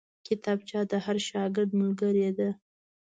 [0.27, 2.49] کتابچه د هر شاګرد ملګرې ده